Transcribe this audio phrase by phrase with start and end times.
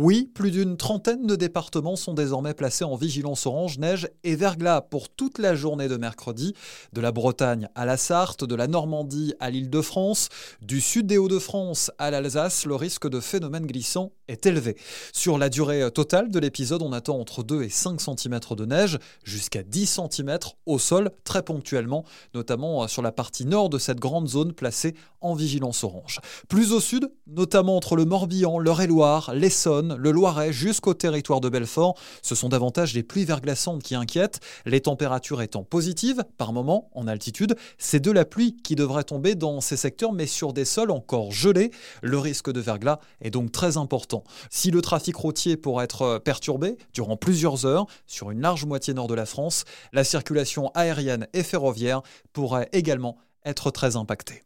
[0.00, 4.80] Oui, plus d'une trentaine de départements sont désormais placés en vigilance orange, neige et verglas
[4.80, 6.54] pour toute la journée de mercredi,
[6.92, 10.28] de la Bretagne à la Sarthe, de la Normandie à l'île de France,
[10.62, 14.76] du sud des Hauts-de-France à l'Alsace, le risque de phénomènes glissants est élevé.
[15.12, 18.98] Sur la durée totale de l'épisode, on attend entre 2 et 5 cm de neige,
[19.24, 22.04] jusqu'à 10 cm au sol, très ponctuellement,
[22.34, 26.20] notamment sur la partie nord de cette grande zone placée en vigilance orange.
[26.48, 29.32] Plus au sud, notamment entre le Morbihan, l'Eure-et-Loire,
[29.96, 31.94] le Loiret jusqu'au territoire de Belfort.
[32.22, 37.06] Ce sont davantage les pluies verglaçantes qui inquiètent, les températures étant positives par moment en
[37.06, 37.56] altitude.
[37.78, 41.32] C'est de la pluie qui devrait tomber dans ces secteurs, mais sur des sols encore
[41.32, 41.70] gelés.
[42.02, 44.24] Le risque de verglas est donc très important.
[44.50, 49.08] Si le trafic routier pourrait être perturbé durant plusieurs heures sur une large moitié nord
[49.08, 54.42] de la France, la circulation aérienne et ferroviaire pourrait également être très impactée.